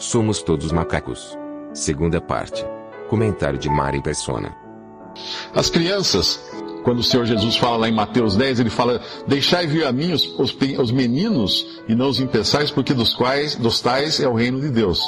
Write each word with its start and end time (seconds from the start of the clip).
Somos 0.00 0.42
todos 0.42 0.72
macacos. 0.72 1.38
Segunda 1.74 2.22
parte. 2.22 2.64
Comentário 3.10 3.58
de 3.58 3.68
Mari 3.68 4.00
Persona. 4.00 4.56
As 5.54 5.68
crianças, 5.68 6.42
quando 6.82 7.00
o 7.00 7.02
Senhor 7.02 7.26
Jesus 7.26 7.58
fala 7.58 7.76
lá 7.76 7.88
em 7.90 7.92
Mateus 7.92 8.34
10, 8.34 8.60
ele 8.60 8.70
fala: 8.70 8.98
Deixai 9.28 9.66
vir 9.66 9.84
a 9.84 9.92
mim 9.92 10.12
os, 10.12 10.24
os, 10.38 10.56
os 10.78 10.90
meninos 10.90 11.82
e 11.86 11.94
não 11.94 12.08
os 12.08 12.18
impeçais, 12.18 12.70
porque 12.70 12.94
dos 12.94 13.12
quais, 13.12 13.56
dos 13.56 13.82
tais 13.82 14.18
é 14.20 14.26
o 14.26 14.32
reino 14.32 14.58
de 14.58 14.70
Deus. 14.70 15.02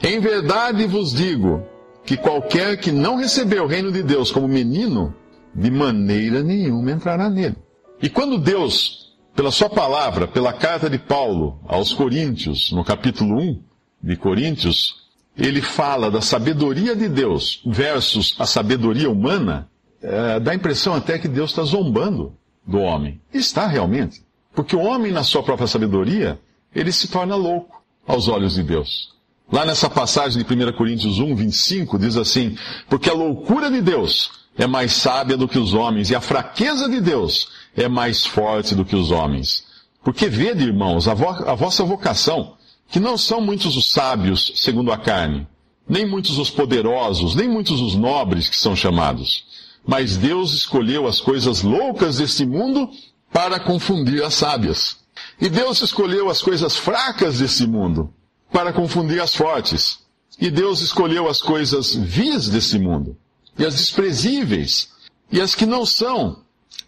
Em 0.00 0.20
verdade 0.20 0.86
vos 0.86 1.12
digo 1.12 1.64
que 2.04 2.16
qualquer 2.16 2.76
que 2.76 2.92
não 2.92 3.16
receber 3.16 3.60
o 3.60 3.66
reino 3.66 3.90
de 3.90 4.04
Deus 4.04 4.30
como 4.30 4.46
menino, 4.46 5.12
de 5.52 5.72
maneira 5.72 6.40
nenhuma 6.40 6.92
entrará 6.92 7.28
nele. 7.28 7.56
E 8.00 8.08
quando 8.08 8.38
Deus, 8.38 9.12
pela 9.34 9.50
sua 9.50 9.68
palavra, 9.68 10.28
pela 10.28 10.52
carta 10.52 10.88
de 10.88 10.98
Paulo 10.98 11.58
aos 11.66 11.92
Coríntios, 11.92 12.70
no 12.70 12.84
capítulo 12.84 13.40
1 13.40 13.75
de 14.02 14.16
Coríntios, 14.16 15.06
ele 15.36 15.60
fala 15.60 16.10
da 16.10 16.20
sabedoria 16.20 16.96
de 16.96 17.08
Deus 17.08 17.60
versus 17.66 18.34
a 18.38 18.46
sabedoria 18.46 19.10
humana, 19.10 19.68
é, 20.02 20.40
dá 20.40 20.52
a 20.52 20.54
impressão 20.54 20.94
até 20.94 21.18
que 21.18 21.28
Deus 21.28 21.50
está 21.50 21.62
zombando 21.62 22.34
do 22.66 22.78
homem. 22.78 23.20
Está 23.32 23.66
realmente. 23.66 24.22
Porque 24.54 24.74
o 24.74 24.80
homem, 24.80 25.12
na 25.12 25.22
sua 25.22 25.42
própria 25.42 25.66
sabedoria, 25.66 26.40
ele 26.74 26.90
se 26.90 27.08
torna 27.08 27.36
louco 27.36 27.82
aos 28.06 28.28
olhos 28.28 28.54
de 28.54 28.62
Deus. 28.62 29.14
Lá 29.50 29.64
nessa 29.64 29.88
passagem 29.88 30.42
de 30.42 30.54
1 30.54 30.72
Coríntios 30.72 31.18
1, 31.18 31.36
25, 31.36 31.98
diz 31.98 32.16
assim: 32.16 32.56
Porque 32.88 33.10
a 33.10 33.14
loucura 33.14 33.70
de 33.70 33.80
Deus 33.80 34.30
é 34.58 34.66
mais 34.66 34.92
sábia 34.92 35.36
do 35.36 35.46
que 35.46 35.58
os 35.58 35.74
homens, 35.74 36.10
e 36.10 36.16
a 36.16 36.20
fraqueza 36.20 36.88
de 36.88 37.00
Deus 37.00 37.48
é 37.76 37.88
mais 37.88 38.24
forte 38.24 38.74
do 38.74 38.84
que 38.84 38.96
os 38.96 39.10
homens. 39.10 39.64
Porque 40.02 40.28
vede, 40.28 40.64
irmãos, 40.64 41.06
a, 41.06 41.14
vo 41.14 41.28
a 41.28 41.54
vossa 41.54 41.84
vocação, 41.84 42.55
que 42.88 43.00
não 43.00 43.18
são 43.18 43.40
muitos 43.40 43.76
os 43.76 43.90
sábios 43.90 44.52
segundo 44.56 44.92
a 44.92 44.98
carne, 44.98 45.46
nem 45.88 46.06
muitos 46.06 46.38
os 46.38 46.50
poderosos, 46.50 47.34
nem 47.34 47.48
muitos 47.48 47.80
os 47.80 47.94
nobres 47.94 48.48
que 48.48 48.56
são 48.56 48.74
chamados. 48.74 49.44
Mas 49.86 50.16
Deus 50.16 50.52
escolheu 50.52 51.06
as 51.06 51.20
coisas 51.20 51.62
loucas 51.62 52.18
deste 52.18 52.44
mundo 52.44 52.90
para 53.32 53.60
confundir 53.60 54.22
as 54.24 54.34
sábias. 54.34 54.98
E 55.40 55.48
Deus 55.48 55.80
escolheu 55.80 56.28
as 56.28 56.42
coisas 56.42 56.76
fracas 56.76 57.38
desse 57.38 57.66
mundo 57.66 58.12
para 58.50 58.72
confundir 58.72 59.20
as 59.20 59.34
fortes. 59.34 60.00
E 60.40 60.50
Deus 60.50 60.80
escolheu 60.80 61.28
as 61.28 61.40
coisas 61.40 61.94
vis 61.94 62.48
desse 62.48 62.78
mundo 62.78 63.16
e 63.58 63.64
as 63.64 63.74
desprezíveis, 63.74 64.90
e 65.30 65.40
as 65.40 65.54
que 65.54 65.66
não 65.66 65.86
são, 65.86 66.42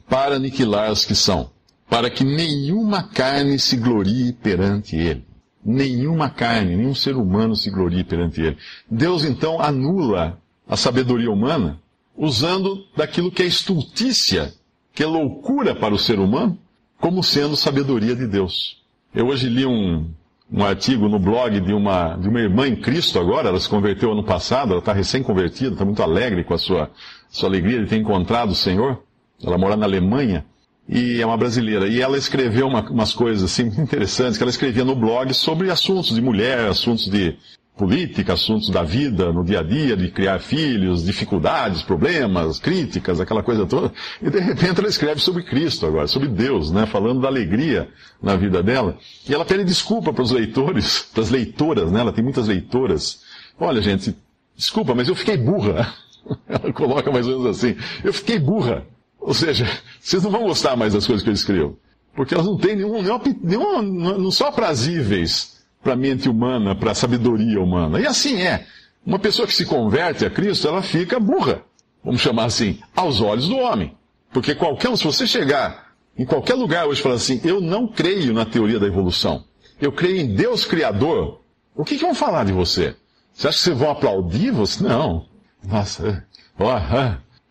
para 0.09 0.37
aniquilar 0.37 0.91
as 0.91 1.05
que 1.05 1.15
são, 1.15 1.51
para 1.89 2.11
que 2.11 2.25
nenhuma 2.25 3.03
carne 3.03 3.59
se 3.59 3.77
glorie 3.77 4.33
perante 4.33 4.97
ele. 4.97 5.28
Nenhuma 5.71 6.31
carne, 6.31 6.77
nenhum 6.77 6.95
ser 6.95 7.15
humano 7.15 7.55
se 7.55 7.71
glorie 7.71 8.03
perante 8.03 8.41
ele. 8.41 8.57
Deus 8.91 9.23
então 9.23 9.61
anula 9.61 10.41
a 10.67 10.79
sabedoria 10.79 11.31
humana 11.31 11.79
usando 12.17 12.87
daquilo 12.97 13.31
que 13.31 13.43
é 13.43 13.47
estultícia, 13.47 14.55
que 14.95 15.03
é 15.03 15.07
loucura 15.07 15.75
para 15.75 15.93
o 15.93 15.99
ser 15.99 16.19
humano, 16.19 16.59
como 16.99 17.23
sendo 17.23 17.55
sabedoria 17.55 18.17
de 18.17 18.27
Deus. 18.27 18.83
Eu 19.15 19.27
hoje 19.27 19.51
li 19.51 19.67
um, 19.67 20.11
um 20.51 20.65
artigo 20.65 21.07
no 21.07 21.19
blog 21.19 21.61
de 21.61 21.75
uma, 21.75 22.17
de 22.17 22.31
uma 22.31 22.41
irmã 22.41 22.67
em 22.67 22.75
Cristo 22.75 23.19
agora, 23.19 23.51
ela 23.51 23.61
se 23.61 23.69
converteu 23.69 24.13
ano 24.13 24.25
passado, 24.25 24.71
ela 24.71 24.79
está 24.79 24.95
recém-convertida, 24.95 25.73
está 25.73 25.85
muito 25.85 26.03
alegre 26.03 26.45
com 26.45 26.55
a 26.55 26.59
sua, 26.59 26.91
sua 27.29 27.51
alegria 27.51 27.83
de 27.83 27.91
ter 27.91 27.99
encontrado 27.99 28.53
o 28.53 28.55
Senhor. 28.55 29.03
Ela 29.45 29.59
mora 29.59 29.77
na 29.77 29.85
Alemanha 29.85 30.47
e 30.89 31.21
é 31.21 31.27
uma 31.27 31.37
brasileira. 31.37 31.87
E 31.87 32.01
ela 32.01 32.17
escreveu 32.17 32.67
uma, 32.67 32.81
umas 32.91 33.13
coisas 33.13 33.45
assim 33.45 33.65
muito 33.65 33.81
interessantes 33.81 34.39
que 34.39 34.43
ela 34.43 34.51
escrevia 34.51 34.85
no 34.85 34.97
blog 34.97 35.33
sobre 35.35 35.71
assuntos 35.71 36.15
de 36.15 36.21
mulher, 36.23 36.69
assuntos 36.69 37.11
de 37.11 37.37
política, 37.77 38.33
assuntos 38.33 38.71
da 38.71 38.83
vida 38.83 39.33
no 39.33 39.45
dia 39.45 39.61
a 39.61 39.63
dia, 39.63 39.97
de 39.97 40.11
criar 40.11 40.41
filhos, 40.41 41.05
dificuldades, 41.05 41.83
problemas, 41.83 42.59
críticas, 42.59 43.21
aquela 43.21 43.43
coisa 43.43 43.67
toda. 43.67 43.93
E 44.21 44.29
de 44.29 44.41
repente 44.41 44.81
ela 44.81 44.89
escreve 44.89 45.21
sobre 45.21 45.45
Cristo 45.45 45.87
agora, 45.87 46.09
sobre 46.09 46.29
Deus, 46.29 46.73
né? 46.73 46.87
Falando 46.87 47.21
da 47.21 47.29
alegria 47.29 47.89
na 48.21 48.35
vida 48.35 48.63
dela. 48.63 48.99
E 49.29 49.33
ela 49.33 49.45
pede 49.45 49.65
desculpa 49.65 50.13
para 50.13 50.23
os 50.23 50.33
leitores, 50.33 51.03
para 51.15 51.23
as 51.23 51.31
leitoras, 51.31 51.93
né? 51.93 52.01
Ela 52.01 52.13
tem 52.13 52.25
muitas 52.25 52.49
leitoras. 52.49 53.21
Olha, 53.61 53.81
gente, 53.81 54.17
desculpa, 54.57 54.95
mas 54.95 55.09
eu 55.09 55.15
fiquei 55.15 55.37
burra. 55.37 55.93
Ela 56.49 56.73
coloca 56.73 57.11
mais 57.11 57.27
ou 57.27 57.39
menos 57.39 57.57
assim. 57.57 57.77
Eu 58.05 58.13
fiquei 58.13 58.39
burra. 58.39 58.85
Ou 59.29 59.35
seja, 59.35 59.69
vocês 60.01 60.23
não 60.23 60.31
vão 60.31 60.45
gostar 60.45 60.75
mais 60.75 60.95
das 60.95 61.07
coisas 61.07 61.23
que 61.23 61.29
eu 61.29 61.35
escrevo. 61.35 61.79
Porque 62.17 62.33
elas 62.33 62.47
não 62.47 62.57
têm 62.57 62.77
nenhum, 62.77 63.03
nenhum, 63.43 63.83
não 63.83 64.31
são 64.31 64.47
aprazíveis 64.47 65.59
para 65.83 65.93
a 65.93 65.97
mente 65.97 66.31
humana, 66.31 66.75
para 66.75 66.93
a 66.93 66.95
sabedoria 66.95 67.61
humana. 67.61 68.01
E 68.01 68.07
assim 68.07 68.41
é. 68.41 68.67
Uma 69.05 69.19
pessoa 69.19 69.47
que 69.47 69.55
se 69.55 69.67
converte 69.67 70.25
a 70.25 70.31
Cristo, 70.31 70.67
ela 70.67 70.81
fica 70.81 71.21
burra, 71.21 71.63
vamos 72.03 72.23
chamar 72.23 72.47
assim, 72.47 72.79
aos 72.97 73.21
olhos 73.21 73.49
do 73.49 73.59
homem. 73.59 73.95
Porque 74.33 74.55
qualquer 74.55 74.89
um, 74.89 74.97
se 74.97 75.05
você 75.05 75.27
chegar 75.27 75.93
em 76.17 76.25
qualquer 76.25 76.55
lugar 76.55 76.87
hoje 76.87 77.01
e 77.01 77.03
falar 77.03 77.17
assim, 77.17 77.39
eu 77.45 77.61
não 77.61 77.87
creio 77.87 78.33
na 78.33 78.47
teoria 78.47 78.81
da 78.81 78.87
evolução, 78.87 79.45
eu 79.79 79.93
creio 79.93 80.23
em 80.23 80.35
Deus 80.35 80.65
Criador, 80.65 81.43
o 81.77 81.85
que, 81.85 81.99
que 81.99 82.03
vão 82.03 82.15
falar 82.15 82.47
de 82.47 82.53
você? 82.53 82.97
Você 83.35 83.47
acha 83.47 83.59
que 83.59 83.65
vocês 83.65 83.79
vão 83.79 83.91
aplaudir 83.91 84.53
você? 84.53 84.83
Não. 84.83 85.27
Nossa, 85.63 86.27
ó, 86.59 86.79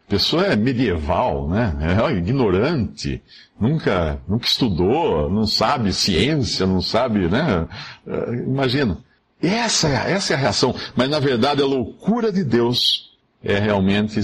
pessoa 0.08 0.46
é 0.46 0.56
medieval, 0.56 1.48
né? 1.50 1.76
É 1.82 2.12
ignorante, 2.14 3.22
nunca, 3.60 4.20
nunca 4.28 4.46
estudou, 4.46 5.30
não 5.30 5.46
sabe 5.46 5.92
ciência, 5.94 6.66
não 6.66 6.82
sabe, 6.82 7.28
né? 7.28 7.68
É, 8.06 8.34
imagina. 8.34 8.98
Essa 9.42 9.88
é, 9.90 10.14
essa 10.14 10.34
é 10.34 10.36
a 10.36 10.40
reação. 10.40 10.74
Mas 10.96 11.10
na 11.10 11.20
verdade 11.20 11.62
a 11.62 11.66
loucura 11.66 12.32
de 12.32 12.44
Deus 12.44 13.16
é 13.44 13.60
realmente 13.60 14.20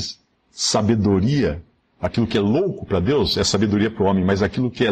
sabedoria. 0.49 1.61
Aquilo 2.01 2.27
que 2.27 2.37
é 2.37 2.41
louco 2.41 2.85
para 2.85 2.99
Deus 2.99 3.37
é 3.37 3.43
sabedoria 3.43 3.91
para 3.91 4.03
o 4.03 4.07
homem, 4.07 4.25
mas 4.25 4.41
aquilo 4.41 4.71
que 4.71 4.85
é 4.85 4.91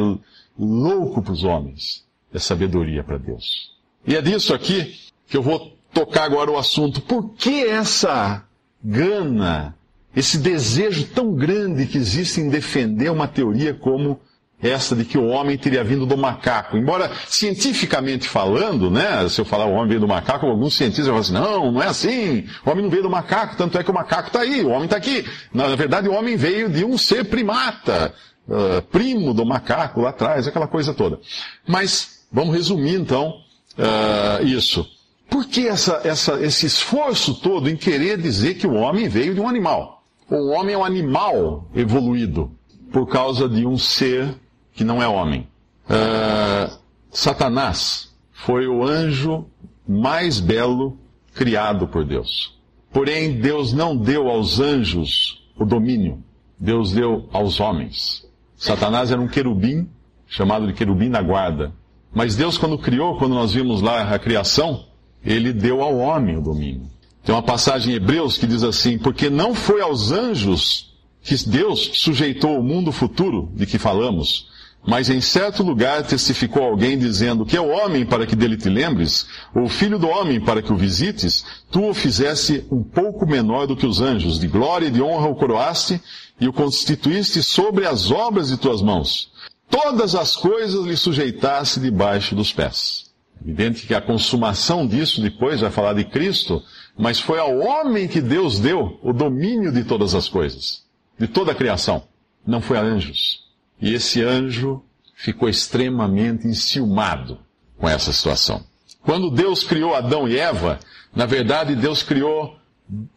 louco 0.57 1.21
para 1.21 1.33
os 1.33 1.43
homens 1.43 2.05
é 2.33 2.39
sabedoria 2.39 3.03
para 3.03 3.17
Deus. 3.17 3.71
E 4.05 4.15
é 4.15 4.21
disso 4.21 4.53
aqui 4.53 4.95
que 5.27 5.37
eu 5.37 5.41
vou 5.41 5.75
tocar 5.93 6.23
agora 6.23 6.51
o 6.51 6.57
assunto. 6.57 7.01
Por 7.01 7.33
que 7.33 7.65
essa 7.65 8.43
gana 8.83 9.75
esse 10.15 10.37
desejo 10.37 11.05
tão 11.07 11.33
grande 11.33 11.85
que 11.85 11.97
existe 11.97 12.41
em 12.41 12.49
defender 12.49 13.09
uma 13.09 13.27
teoria 13.27 13.73
como 13.73 14.19
essa 14.61 14.95
de 14.95 15.03
que 15.03 15.17
o 15.17 15.27
homem 15.27 15.57
teria 15.57 15.83
vindo 15.83 16.05
do 16.05 16.15
macaco. 16.15 16.77
Embora 16.77 17.11
cientificamente 17.27 18.27
falando, 18.27 18.91
né, 18.91 19.27
se 19.27 19.41
eu 19.41 19.45
falar 19.45 19.65
o 19.65 19.73
homem 19.73 19.87
veio 19.87 19.99
do 19.99 20.07
macaco, 20.07 20.45
alguns 20.45 20.75
cientistas 20.75 21.07
vão 21.07 21.17
assim, 21.17 21.33
não, 21.33 21.71
não 21.71 21.81
é 21.81 21.87
assim, 21.87 22.45
o 22.65 22.69
homem 22.69 22.83
não 22.83 22.91
veio 22.91 23.03
do 23.03 23.09
macaco, 23.09 23.57
tanto 23.57 23.77
é 23.77 23.83
que 23.83 23.89
o 23.89 23.93
macaco 23.93 24.27
está 24.27 24.41
aí, 24.41 24.63
o 24.63 24.69
homem 24.69 24.85
está 24.85 24.97
aqui. 24.97 25.25
Na 25.53 25.75
verdade, 25.75 26.07
o 26.07 26.13
homem 26.13 26.35
veio 26.35 26.69
de 26.69 26.85
um 26.85 26.97
ser 26.97 27.25
primata, 27.25 28.13
uh, 28.47 28.81
primo 28.83 29.33
do 29.33 29.45
macaco 29.45 30.01
lá 30.01 30.09
atrás, 30.09 30.47
aquela 30.47 30.67
coisa 30.67 30.93
toda. 30.93 31.19
Mas, 31.67 32.25
vamos 32.31 32.55
resumir 32.55 32.95
então 32.95 33.39
uh, 33.77 34.45
isso. 34.45 34.85
Por 35.27 35.45
que 35.45 35.67
essa, 35.67 36.01
essa, 36.03 36.39
esse 36.41 36.65
esforço 36.65 37.35
todo 37.35 37.69
em 37.69 37.75
querer 37.75 38.17
dizer 38.17 38.55
que 38.55 38.67
o 38.67 38.73
homem 38.73 39.07
veio 39.07 39.33
de 39.33 39.39
um 39.39 39.47
animal? 39.47 40.00
O 40.31 40.51
homem 40.51 40.73
é 40.73 40.77
um 40.77 40.85
animal 40.85 41.67
evoluído 41.75 42.49
por 42.89 43.05
causa 43.05 43.49
de 43.49 43.65
um 43.67 43.77
ser 43.77 44.33
que 44.71 44.81
não 44.81 45.03
é 45.03 45.07
homem. 45.07 45.45
Uh, 45.89 46.73
Satanás 47.09 48.15
foi 48.31 48.65
o 48.65 48.81
anjo 48.81 49.45
mais 49.85 50.39
belo 50.39 50.97
criado 51.35 51.85
por 51.85 52.05
Deus. 52.05 52.57
Porém, 52.93 53.41
Deus 53.41 53.73
não 53.73 53.93
deu 53.97 54.29
aos 54.29 54.61
anjos 54.61 55.45
o 55.57 55.65
domínio. 55.65 56.23
Deus 56.57 56.93
deu 56.93 57.27
aos 57.33 57.59
homens. 57.59 58.25
Satanás 58.55 59.11
era 59.11 59.19
um 59.19 59.27
querubim, 59.27 59.89
chamado 60.27 60.65
de 60.65 60.71
querubim 60.71 61.09
da 61.09 61.21
guarda. 61.21 61.73
Mas 62.13 62.37
Deus, 62.37 62.57
quando 62.57 62.77
criou, 62.77 63.17
quando 63.17 63.35
nós 63.35 63.53
vimos 63.53 63.81
lá 63.81 64.03
a 64.03 64.17
criação, 64.17 64.85
ele 65.25 65.51
deu 65.51 65.81
ao 65.81 65.97
homem 65.97 66.37
o 66.37 66.41
domínio. 66.41 66.89
Tem 67.23 67.33
uma 67.35 67.43
passagem 67.43 67.93
em 67.93 67.95
Hebreus 67.97 68.37
que 68.37 68.47
diz 68.47 68.63
assim: 68.63 68.97
Porque 68.97 69.29
não 69.29 69.53
foi 69.53 69.81
aos 69.81 70.11
anjos 70.11 70.93
que 71.21 71.35
Deus 71.47 71.91
sujeitou 71.95 72.59
o 72.59 72.63
mundo 72.63 72.91
futuro 72.91 73.51
de 73.55 73.65
que 73.65 73.77
falamos, 73.77 74.49
Mas 74.85 75.09
em 75.11 75.21
certo 75.21 75.61
lugar 75.61 76.03
testificou 76.03 76.63
alguém 76.63 76.97
dizendo 76.97 77.45
que 77.45 77.55
é 77.55 77.61
o 77.61 77.69
homem 77.69 78.03
para 78.03 78.25
que 78.25 78.35
dele 78.35 78.57
te 78.57 78.67
lembres, 78.67 79.27
ou 79.53 79.63
o 79.63 79.69
filho 79.69 79.99
do 79.99 80.07
homem 80.07 80.41
para 80.41 80.61
que 80.61 80.73
o 80.73 80.75
visites, 80.75 81.45
tu 81.69 81.87
o 81.87 81.93
fizesse 81.93 82.65
um 82.71 82.81
pouco 82.81 83.27
menor 83.27 83.67
do 83.67 83.75
que 83.75 83.85
os 83.85 84.01
anjos, 84.01 84.39
de 84.39 84.47
glória 84.47 84.87
e 84.87 84.91
de 84.91 85.01
honra 85.01 85.27
o 85.27 85.35
coroaste, 85.35 86.01
e 86.39 86.47
o 86.47 86.53
constituíste 86.53 87.43
sobre 87.43 87.85
as 87.85 88.09
obras 88.09 88.49
de 88.49 88.57
tuas 88.57 88.81
mãos. 88.81 89.31
Todas 89.69 90.15
as 90.15 90.35
coisas 90.35 90.83
lhe 90.83 90.97
sujeitasse 90.97 91.79
debaixo 91.79 92.33
dos 92.33 92.51
pés. 92.51 93.11
Evidente 93.43 93.85
que 93.85 93.93
a 93.93 94.01
consumação 94.01 94.87
disso 94.87 95.21
depois 95.21 95.61
vai 95.61 95.69
falar 95.69 95.93
de 95.93 96.05
Cristo, 96.05 96.61
mas 96.97 97.19
foi 97.19 97.39
ao 97.39 97.57
homem 97.57 98.07
que 98.07 98.21
Deus 98.21 98.59
deu 98.59 98.99
o 99.01 99.13
domínio 99.13 99.71
de 99.71 99.83
todas 99.83 100.13
as 100.13 100.27
coisas, 100.27 100.83
de 101.17 101.27
toda 101.27 101.51
a 101.51 101.55
criação. 101.55 102.03
Não 102.45 102.61
foi 102.61 102.77
a 102.77 102.81
anjos. 102.81 103.45
E 103.81 103.93
esse 103.93 104.21
anjo 104.21 104.83
ficou 105.15 105.49
extremamente 105.49 106.47
enciumado 106.47 107.39
com 107.77 107.87
essa 107.87 108.11
situação. 108.11 108.63
Quando 109.03 109.31
Deus 109.31 109.63
criou 109.63 109.95
Adão 109.95 110.27
e 110.27 110.37
Eva, 110.37 110.79
na 111.15 111.25
verdade 111.25 111.75
Deus 111.75 112.03
criou 112.03 112.55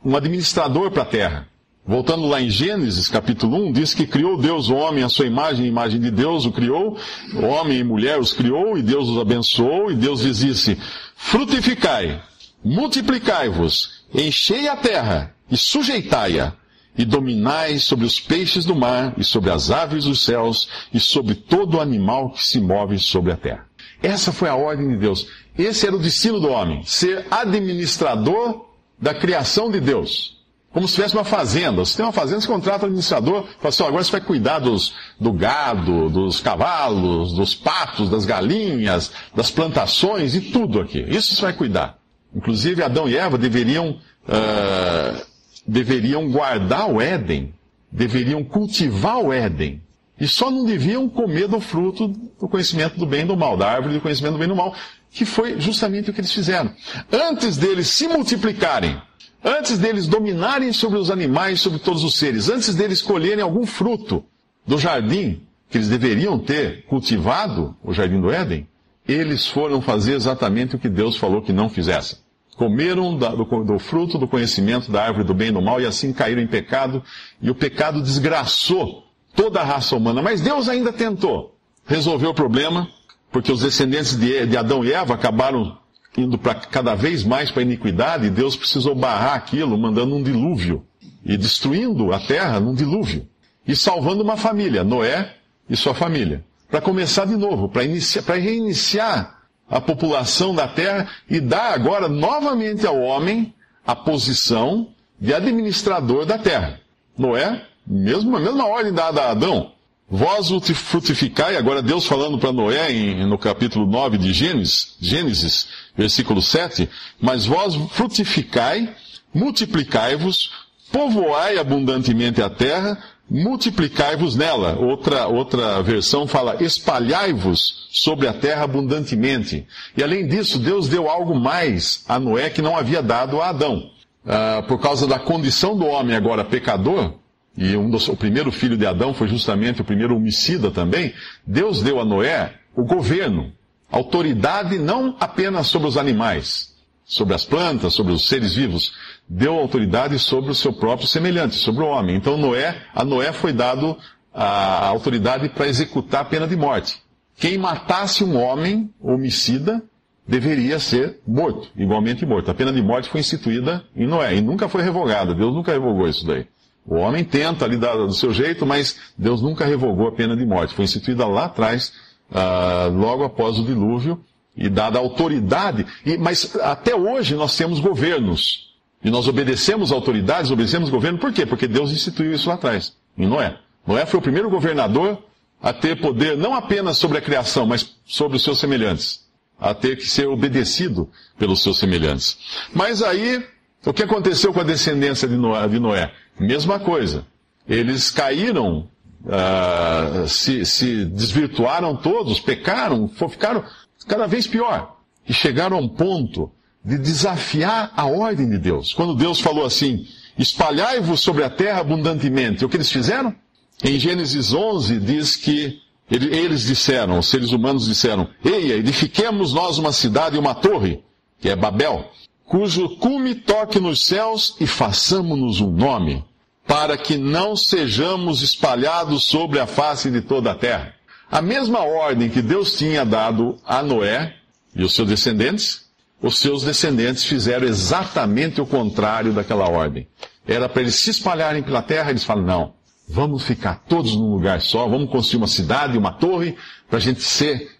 um 0.05 0.17
administrador 0.17 0.91
para 0.91 1.03
a 1.03 1.07
terra. 1.07 1.49
Voltando 1.87 2.27
lá 2.27 2.41
em 2.41 2.49
Gênesis 2.49 3.09
capítulo 3.09 3.69
1, 3.69 3.73
diz 3.73 3.93
que 3.93 4.07
criou 4.07 4.39
Deus 4.39 4.71
o 4.71 4.75
homem 4.75 5.05
à 5.05 5.09
sua 5.11 5.27
imagem, 5.27 5.67
a 5.67 5.69
imagem 5.69 6.01
de 6.01 6.11
Deus 6.11 6.47
o 6.47 6.53
criou, 6.53 6.97
o 7.35 7.45
homem 7.45 7.79
e 7.79 7.85
mulher 7.85 8.19
os 8.19 8.33
criou, 8.33 8.79
e 8.79 8.83
Deus 8.83 9.11
os 9.11 9.19
abençoou, 9.19 9.91
e 9.91 9.95
Deus 9.95 10.23
lhes 10.23 10.39
disse, 10.39 10.79
frutificai, 11.15 12.23
multiplicai-vos, 12.65 14.05
enchei 14.13 14.69
a 14.69 14.77
terra 14.77 15.35
e 15.51 15.57
sujeitai-a, 15.57 16.53
e 16.97 17.05
dominai 17.05 17.79
sobre 17.79 18.07
os 18.07 18.21
peixes 18.21 18.65
do 18.65 18.75
mar, 18.75 19.15
e 19.19 19.25
sobre 19.25 19.51
as 19.51 19.71
aves 19.71 20.05
dos 20.05 20.25
céus, 20.25 20.69
e 20.93 21.01
sobre 21.01 21.35
todo 21.35 21.81
animal 21.81 22.31
que 22.31 22.43
se 22.43 22.61
move 22.61 22.99
sobre 22.99 23.33
a 23.33 23.37
terra. 23.37 23.67
Essa 24.01 24.33
foi 24.33 24.49
a 24.49 24.55
ordem 24.55 24.89
de 24.91 24.97
Deus. 24.97 25.27
Esse 25.59 25.87
era 25.87 25.97
o 25.97 25.99
destino 25.99 26.39
do 26.39 26.49
homem, 26.49 26.83
ser 26.85 27.27
administrador 27.31 28.67
da 28.99 29.13
criação 29.13 29.71
de 29.71 29.81
Deus. 29.81 30.35
Como 30.73 30.89
se 30.89 30.95
tivesse 30.95 31.15
uma 31.15 31.25
fazenda. 31.25 31.85
Você 31.85 31.97
tem 31.97 32.05
uma 32.05 32.13
fazenda, 32.13 32.41
você 32.41 32.49
contrata 32.49 32.85
um 32.85 32.87
administrador, 32.87 33.45
fala 33.45 33.69
assim, 33.69 33.83
oh, 33.85 33.87
agora 33.87 34.03
você 34.03 34.11
vai 34.11 34.21
cuidar 34.21 34.59
dos, 34.59 34.93
do 35.21 35.33
gado, 35.33 36.11
dos 36.11 36.41
cavalos, 36.41 37.33
dos 37.33 37.55
patos, 37.55 38.11
das 38.11 38.25
galinhas, 38.25 39.13
das 39.35 39.51
plantações 39.53 40.35
e 40.35 40.41
tudo 40.41 40.81
aqui. 40.81 41.05
Isso 41.09 41.35
você 41.35 41.43
vai 41.43 41.53
cuidar. 41.53 42.04
Inclusive, 42.35 42.83
Adão 42.83 43.09
e 43.09 43.17
Eva 43.17 43.39
deveriam, 43.39 43.99
uh, 44.29 45.27
deveriam 45.67 46.31
guardar 46.31 46.91
o 46.91 47.01
Éden, 47.01 47.55
deveriam 47.91 48.43
cultivar 48.43 49.19
o 49.19 49.33
Éden. 49.33 49.83
E 50.19 50.29
só 50.29 50.51
não 50.51 50.65
deviam 50.65 51.09
comer 51.09 51.49
do 51.49 51.61
fruto 51.61 52.09
do 52.09 52.49
conhecimento 52.49 52.99
do 52.99 53.07
bem 53.07 53.23
e 53.23 53.27
do 53.27 53.37
mal, 53.37 53.57
da 53.57 53.69
árvore 53.69 53.95
do 53.95 54.01
conhecimento 54.01 54.35
do 54.35 54.39
bem 54.39 54.47
e 54.47 54.49
do 54.49 54.57
mal, 54.57 54.75
que 55.11 55.25
foi 55.25 55.61
justamente 55.61 56.11
o 56.11 56.15
que 56.15 56.21
eles 56.21 56.33
fizeram. 56.33 56.71
Antes 57.13 57.57
deles 57.57 57.89
se 57.89 58.07
multiplicarem, 58.07 59.01
Antes 59.45 59.77
deles 59.77 60.07
dominarem 60.07 60.73
sobre 60.73 60.99
os 60.99 61.11
animais, 61.11 61.61
sobre 61.61 61.79
todos 61.79 62.03
os 62.03 62.17
seres, 62.17 62.49
antes 62.49 62.75
deles 62.75 63.03
colherem 63.03 63.45
algum 63.45 63.67
fruto 63.67 64.25
do 64.67 64.79
jardim 64.79 65.43
que 65.69 65.77
eles 65.77 65.91
deveriam 65.91 66.39
ter 66.39 66.87
cultivado, 66.87 67.77
o 67.85 67.93
jardim 67.93 68.19
do 68.19 68.31
Éden, 68.31 68.67
eles 69.07 69.47
foram 69.47 69.83
fazer 69.83 70.15
exatamente 70.15 70.77
o 70.77 70.79
que 70.79 70.89
Deus 70.89 71.19
falou 71.19 71.43
que 71.43 71.53
não 71.53 71.69
fizessem. 71.69 72.19
Comeram 72.57 73.17
do, 73.17 73.79
fruto 73.79 74.17
do 74.17 74.29
conhecimento 74.29 74.91
da 74.91 75.05
árvore 75.05 75.25
do 75.25 75.35
bem 75.35 75.49
e 75.49 75.53
do 75.53 75.61
mal 75.61 75.81
e 75.81 75.87
assim 75.87 76.13
caíram 76.13 76.41
em 76.41 76.47
pecado, 76.47 77.03
e 77.43 77.51
o 77.51 77.55
pecado 77.55 78.01
desgraçou 78.01 79.05
toda 79.35 79.61
a 79.61 79.65
raça 79.65 79.97
humana. 79.97 80.23
Mas 80.23 80.41
Deus 80.41 80.69
ainda 80.69 80.93
tentou 80.93 81.57
resolver 81.87 82.27
o 82.27 82.35
problema, 82.35 82.89
porque 83.33 83.51
os 83.51 83.61
descendentes 83.61 84.17
de, 84.17 84.57
Adão 84.57 84.85
e 84.85 84.93
Eva 84.93 85.15
acabaram 85.15 85.77
indo 86.17 86.39
para 86.39 86.55
cada 86.55 86.95
vez 86.95 87.25
mais 87.25 87.51
para 87.51 87.61
a 87.61 87.65
iniquidade, 87.65 88.31
Deus 88.31 88.57
precisou 88.57 88.95
barrar 88.95 89.35
aquilo, 89.35 89.77
mandando 89.77 90.15
um 90.15 90.23
dilúvio 90.23 90.85
e 91.25 91.37
destruindo 91.37 92.13
a 92.13 92.21
terra 92.21 92.61
num 92.61 92.75
dilúvio 92.75 93.27
e 93.67 93.75
salvando 93.75 94.23
uma 94.23 94.37
família, 94.37 94.85
Noé 94.85 95.35
e 95.69 95.77
sua 95.77 95.95
família, 95.95 96.45
para 96.71 96.81
começar 96.81 97.25
de 97.25 97.37
novo, 97.37 97.69
para 97.69 98.35
reiniciar 98.35 99.44
a 99.75 99.81
população 99.81 100.55
da 100.55 100.69
terra 100.69 101.09
e 101.29 101.41
dar 101.41 101.75
agora 101.75 102.09
novamente 102.09 102.87
ao 102.87 102.97
homem 103.01 103.53
a 103.85 103.97
posição 103.97 104.87
de 105.21 105.35
administrador 105.35 106.25
da 106.25 106.39
terra. 106.39 106.79
Noé, 107.19 107.61
mesmo, 107.85 108.37
a 108.37 108.41
mesma 108.41 108.69
ordem 108.69 108.93
dada 108.93 109.23
a 109.23 109.31
Adão, 109.33 109.73
Vós 110.09 110.49
frutificai, 110.75 111.57
agora 111.57 111.83
Deus 111.83 112.07
falando 112.07 112.39
para 112.39 112.53
Noé 112.53 112.93
em, 112.93 113.27
no 113.27 113.37
capítulo 113.37 113.85
9 113.85 114.19
de 114.19 114.33
Gênesis, 114.33 114.97
Gênesis, 115.01 115.67
versículo 115.97 116.41
7, 116.41 116.89
mas 117.21 117.47
vós 117.47 117.75
frutificai, 117.91 118.95
multiplicai-vos, 119.35 120.53
povoai 120.93 121.59
abundantemente 121.59 122.41
a 122.41 122.49
terra, 122.49 123.03
multiplicai-vos 123.31 124.37
nela. 124.37 124.79
Outra, 124.79 125.27
outra 125.27 125.83
versão 125.83 126.27
fala, 126.27 126.63
espalhai-vos 126.63 127.89
sobre 127.91 128.29
a 128.29 128.33
terra 128.33 128.65
abundantemente. 128.65 129.67
E 129.97 130.03
além 130.03 130.27
disso, 130.27 130.59
Deus 130.59 130.89
deu 130.89 131.09
algo 131.09 131.35
mais 131.35 132.05
a 132.09 132.19
Noé 132.19 132.51
que 132.51 132.63
não 132.63 132.77
havia 132.77 133.03
dado 133.03 133.41
a 133.41 133.49
Adão. 133.49 133.91
Ah, 134.27 134.65
por 134.67 134.81
causa 134.81 135.07
da 135.07 135.19
condição 135.19 135.77
do 135.77 135.87
homem 135.87 136.17
agora 136.17 136.45
pecador, 136.45 137.15
e 137.57 137.77
um 137.77 137.91
dos, 137.91 138.09
o 138.09 138.17
primeiro 138.17 138.51
filho 138.51 138.77
de 138.77 138.87
Adão 138.87 139.13
foi 139.13 139.29
justamente 139.29 139.83
o 139.83 139.85
primeiro 139.85 140.17
homicida 140.17 140.71
também, 140.71 141.13
Deus 141.47 141.83
deu 141.83 142.01
a 142.01 142.05
Noé 142.05 142.55
o 142.75 142.85
governo, 142.85 143.53
autoridade 143.91 144.79
não 144.79 145.15
apenas 145.21 145.67
sobre 145.67 145.89
os 145.89 145.97
animais, 145.97 146.75
sobre 147.05 147.35
as 147.35 147.45
plantas, 147.45 147.93
sobre 147.93 148.13
os 148.13 148.27
seres 148.27 148.55
vivos, 148.55 148.95
deu 149.29 149.55
autoridade 149.59 150.19
sobre 150.19 150.51
o 150.51 150.55
seu 150.55 150.73
próprio 150.73 151.09
semelhante, 151.09 151.57
sobre 151.57 151.83
o 151.83 151.89
homem. 151.89 152.17
Então 152.17 152.37
Noé, 152.37 152.83
a 152.95 153.05
Noé 153.05 153.33
foi 153.33 153.53
dado 153.53 153.97
a 154.33 154.87
autoridade 154.89 155.49
para 155.49 155.69
executar 155.69 156.23
a 156.23 156.25
pena 156.25 156.47
de 156.47 156.57
morte. 156.57 157.03
Quem 157.37 157.59
matasse 157.59 158.23
um 158.23 158.37
homem 158.37 158.91
homicida 159.01 159.83
deveria 160.27 160.79
ser 160.79 161.21
morto, 161.27 161.69
igualmente 161.77 162.25
morto. 162.25 162.51
A 162.51 162.55
pena 162.55 162.73
de 162.73 162.83
morte 162.83 163.09
foi 163.09 163.21
instituída 163.21 163.85
em 163.95 164.07
Noé 164.07 164.37
e 164.37 164.41
nunca 164.41 164.69
foi 164.69 164.83
revogada. 164.83 165.35
Deus 165.35 165.55
nunca 165.55 165.73
revogou 165.73 166.09
isso 166.09 166.27
daí. 166.27 166.47
O 166.87 166.97
homem 166.97 167.25
tenta 167.25 167.65
ali 167.65 167.77
do 167.77 168.13
seu 168.13 168.33
jeito, 168.33 168.67
mas 168.67 168.99
Deus 169.17 169.41
nunca 169.41 169.65
revogou 169.65 170.09
a 170.09 170.13
pena 170.13 170.37
de 170.37 170.45
morte. 170.45 170.75
Foi 170.75 170.85
instituída 170.85 171.27
lá 171.27 171.47
atrás, 171.47 171.93
uh, 172.31 172.91
logo 172.95 173.25
após 173.25 173.59
o 173.59 173.65
dilúvio, 173.65 174.23
e 174.57 174.69
dada 174.69 174.99
autoridade. 174.99 175.87
E, 176.05 176.17
mas 176.19 176.55
até 176.57 176.95
hoje 176.95 177.35
nós 177.35 177.57
temos 177.57 177.81
governos. 177.81 178.74
E 179.05 179.11
nós 179.11 179.29
obedecemos 179.29 179.93
autoridades, 179.93 180.51
obedecemos 180.51 180.89
governo, 180.89 181.19
por 181.19 181.31
quê? 181.31 181.45
Porque 181.45 181.69
Deus 181.69 181.93
instituiu 181.93 182.33
isso 182.33 182.49
lá 182.49 182.55
atrás, 182.55 182.97
em 183.19 183.27
Noé. 183.27 183.59
Noé 183.87 184.07
foi 184.07 184.19
o 184.19 184.23
primeiro 184.23 184.49
governador 184.49 185.23
a 185.63 185.73
ter 185.73 186.01
poder 186.01 186.37
não 186.37 186.55
apenas 186.55 186.97
sobre 186.97 187.19
a 187.19 187.21
criação, 187.21 187.67
mas 187.67 187.97
sobre 188.07 188.39
os 188.39 188.43
seus 188.43 188.59
semelhantes. 188.59 189.25
A 189.61 189.75
ter 189.75 189.97
que 189.97 190.07
ser 190.07 190.27
obedecido 190.27 191.09
pelos 191.39 191.63
seus 191.63 191.79
semelhantes. 191.79 192.39
Mas 192.73 193.03
aí, 193.03 193.47
o 193.85 193.93
que 193.93 194.03
aconteceu 194.03 194.53
com 194.53 194.61
a 194.61 194.65
descendência 194.65 195.29
de 195.29 195.37
Noé? 195.37 195.69
De 195.69 195.79
Noé? 195.79 196.13
Mesma 196.39 196.79
coisa. 196.79 197.27
Eles 197.69 198.11
caíram, 198.11 198.89
uh, 199.25 200.27
se, 200.29 200.65
se, 200.67 201.05
desvirtuaram 201.05 201.95
todos, 201.97 202.41
pecaram, 202.41 203.09
ficaram 203.09 203.65
cada 204.09 204.27
vez 204.27 204.47
pior. 204.47 204.97
E 205.27 205.33
chegaram 205.33 205.77
a 205.77 205.81
um 205.81 205.89
ponto 205.89 206.51
de 206.85 206.99
desafiar 206.99 207.93
a 207.97 208.05
ordem 208.05 208.49
de 208.49 208.59
Deus. 208.59 208.93
Quando 208.93 209.15
Deus 209.15 209.41
falou 209.41 209.65
assim, 209.65 210.07
espalhai-vos 210.39 211.21
sobre 211.21 211.43
a 211.43 211.51
terra 211.51 211.81
abundantemente, 211.81 212.65
o 212.65 212.69
que 212.69 212.77
eles 212.77 212.93
fizeram? 212.93 213.35
Em 213.83 213.99
Gênesis 213.99 214.53
11 214.53 215.01
diz 215.01 215.37
que 215.37 215.81
eles 216.11 216.65
disseram, 216.65 217.19
os 217.19 217.29
seres 217.29 217.51
humanos 217.51 217.87
disseram, 217.87 218.29
Eia, 218.45 218.75
edifiquemos 218.75 219.53
nós 219.55 219.79
uma 219.79 219.93
cidade 219.93 220.37
e 220.37 220.39
uma 220.39 220.55
torre, 220.55 221.03
que 221.41 221.49
é 221.49 221.57
Babel, 221.57 222.11
cujo 222.45 222.91
cume 222.97 223.35
toque 223.35 223.81
nos 223.81 224.05
céus 224.05 224.55
e 224.61 224.67
façamos-nos 224.67 225.61
um 225.61 225.71
nome, 225.71 226.23
para 226.67 226.97
que 226.97 227.17
não 227.17 227.57
sejamos 227.57 228.43
espalhados 228.43 229.25
sobre 229.25 229.59
a 229.59 229.67
face 229.67 230.11
de 230.11 230.21
toda 230.21 230.53
a 230.53 230.55
terra. 230.55 230.95
A 231.31 231.41
mesma 231.41 231.81
ordem 231.81 232.29
que 232.29 232.43
Deus 232.43 232.77
tinha 232.77 233.05
dado 233.05 233.59
a 233.67 233.83
Noé 233.83 234.37
e 234.75 234.83
os 234.85 234.95
seus 234.95 235.09
descendentes, 235.09 235.84
os 236.25 236.39
seus 236.39 236.65
descendentes 236.65 237.23
fizeram 237.25 237.67
exatamente 237.67 238.59
o 238.59 238.65
contrário 238.65 239.35
daquela 239.35 239.69
ordem. 239.69 240.09
Era 240.47 240.71
para 240.71 240.81
eles 240.81 240.95
se 240.95 241.11
espalharem 241.11 241.63
pela 241.63 241.83
terra, 241.83 242.09
eles 242.09 242.25
falam, 242.25 242.45
não, 242.45 242.75
vamos 243.07 243.45
ficar 243.45 243.85
todos 243.87 244.17
num 244.17 244.33
lugar 244.33 244.63
só, 244.63 244.89
vamos 244.89 245.11
construir 245.11 245.37
uma 245.37 245.47
cidade, 245.47 245.99
uma 245.99 246.13
torre, 246.13 246.57
para 246.89 246.97
a 246.97 247.01
gente 247.01 247.21
ser 247.21 247.77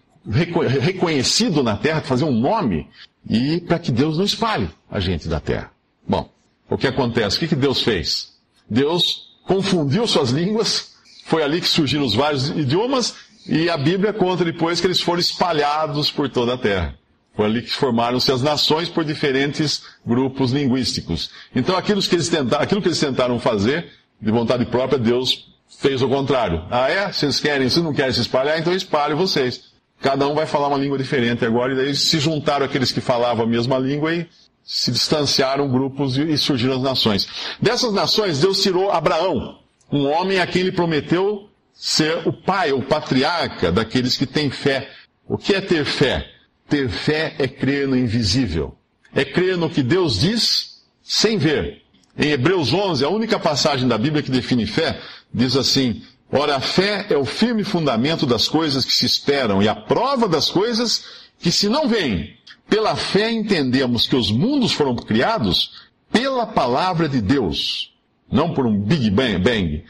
reconhecido 0.79 1.63
na 1.63 1.75
terra, 1.75 2.01
fazer 2.01 2.25
um 2.25 2.39
nome 2.39 2.87
e 3.27 3.61
para 3.61 3.79
que 3.79 3.91
Deus 3.91 4.19
não 4.19 4.25
espalhe 4.25 4.69
a 4.91 4.99
gente 4.99 5.27
da 5.27 5.39
terra. 5.39 5.71
Bom, 6.07 6.29
o 6.69 6.77
que 6.77 6.85
acontece? 6.85 7.37
O 7.37 7.39
que, 7.39 7.47
que 7.47 7.55
Deus 7.55 7.81
fez? 7.81 8.35
Deus 8.69 9.39
confundiu 9.47 10.05
suas 10.05 10.29
línguas, 10.29 10.93
foi 11.25 11.41
ali 11.41 11.59
que 11.59 11.67
surgiram 11.67 12.05
os 12.05 12.13
vários 12.13 12.49
idiomas, 12.49 13.15
E 13.47 13.69
a 13.69 13.77
Bíblia 13.77 14.11
conta 14.11 14.43
depois 14.43 14.81
que 14.81 14.87
eles 14.87 15.01
foram 15.01 15.19
espalhados 15.19 16.09
por 16.09 16.27
toda 16.29 16.55
a 16.55 16.57
terra. 16.57 16.95
Foi 17.35 17.45
ali 17.45 17.61
que 17.61 17.71
formaram-se 17.71 18.31
as 18.31 18.41
nações 18.41 18.87
por 18.87 19.03
diferentes 19.03 19.83
grupos 20.05 20.51
linguísticos. 20.51 21.29
Então 21.53 21.75
aquilo 21.75 22.01
que, 22.01 22.15
eles 22.15 22.29
tentaram, 22.29 22.63
aquilo 22.63 22.81
que 22.81 22.87
eles 22.87 22.99
tentaram 22.99 23.39
fazer, 23.39 23.91
de 24.21 24.31
vontade 24.31 24.65
própria, 24.65 24.97
Deus 24.97 25.53
fez 25.79 26.01
o 26.01 26.07
contrário. 26.07 26.63
Ah, 26.71 26.89
é? 26.89 27.11
Vocês 27.11 27.39
querem, 27.39 27.69
vocês 27.69 27.83
não 27.83 27.93
querem 27.93 28.13
se 28.13 28.21
espalhar, 28.21 28.57
então 28.57 28.73
espalhem 28.73 29.15
vocês. 29.15 29.73
Cada 30.01 30.27
um 30.27 30.35
vai 30.35 30.45
falar 30.45 30.67
uma 30.67 30.77
língua 30.77 30.97
diferente 30.97 31.45
agora, 31.45 31.73
e 31.73 31.75
daí 31.75 31.95
se 31.95 32.19
juntaram 32.19 32.65
aqueles 32.65 32.91
que 32.91 33.01
falavam 33.01 33.45
a 33.45 33.47
mesma 33.47 33.77
língua 33.77 34.13
e 34.13 34.27
se 34.63 34.91
distanciaram 34.91 35.69
grupos 35.69 36.17
e 36.17 36.37
surgiram 36.37 36.75
as 36.75 36.81
nações. 36.81 37.27
Dessas 37.61 37.93
nações, 37.93 38.39
Deus 38.39 38.61
tirou 38.61 38.91
Abraão, 38.91 39.59
um 39.91 40.07
homem 40.07 40.39
a 40.39 40.47
quem 40.47 40.61
ele 40.61 40.71
prometeu 40.71 41.49
ser 41.73 42.27
o 42.27 42.33
pai, 42.33 42.71
o 42.71 42.81
patriarca 42.81 43.71
daqueles 43.71 44.17
que 44.17 44.25
têm 44.25 44.49
fé. 44.49 44.89
O 45.27 45.37
que 45.37 45.53
é 45.53 45.61
ter 45.61 45.85
fé? 45.85 46.34
Ter 46.67 46.89
fé 46.89 47.35
é 47.37 47.47
crer 47.47 47.87
no 47.87 47.97
invisível. 47.97 48.75
É 49.13 49.23
crer 49.23 49.57
no 49.57 49.69
que 49.69 49.83
Deus 49.83 50.19
diz 50.19 50.81
sem 51.03 51.37
ver. 51.37 51.81
Em 52.17 52.31
Hebreus 52.31 52.73
11, 52.73 53.03
a 53.03 53.09
única 53.09 53.39
passagem 53.39 53.87
da 53.87 53.97
Bíblia 53.97 54.23
que 54.23 54.31
define 54.31 54.65
fé, 54.65 54.99
diz 55.33 55.55
assim: 55.55 56.01
Ora, 56.31 56.55
a 56.55 56.59
fé 56.59 57.05
é 57.09 57.17
o 57.17 57.25
firme 57.25 57.63
fundamento 57.63 58.25
das 58.25 58.47
coisas 58.47 58.83
que 58.83 58.93
se 58.93 59.05
esperam 59.05 59.61
e 59.61 59.67
a 59.67 59.75
prova 59.75 60.27
das 60.27 60.49
coisas 60.49 61.03
que 61.39 61.51
se 61.51 61.69
não 61.69 61.87
veem. 61.87 62.35
Pela 62.67 62.95
fé 62.95 63.31
entendemos 63.31 64.07
que 64.07 64.15
os 64.15 64.31
mundos 64.31 64.71
foram 64.71 64.95
criados 64.95 65.85
pela 66.11 66.45
palavra 66.45 67.07
de 67.07 67.21
Deus, 67.21 67.93
não 68.31 68.53
por 68.53 68.65
um 68.65 68.79
Big 68.79 69.09
Bang. 69.11 69.83